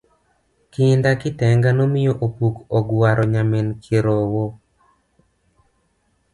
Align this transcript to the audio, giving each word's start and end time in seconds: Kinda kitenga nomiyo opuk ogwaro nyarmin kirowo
Kinda 0.73 1.09
kitenga 1.21 1.69
nomiyo 1.77 2.13
opuk 2.25 2.55
ogwaro 2.77 3.23
nyarmin 3.31 3.67
kirowo 3.83 4.45